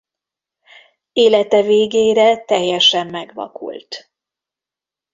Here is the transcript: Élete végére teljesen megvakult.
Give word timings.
Élete 1.13 1.61
végére 1.61 2.45
teljesen 2.45 3.07
megvakult. 3.07 4.11